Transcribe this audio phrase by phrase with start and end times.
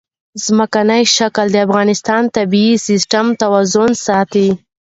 [0.45, 4.49] ځمکنی شکل د افغانستان د طبعي سیسټم توازن ساتي.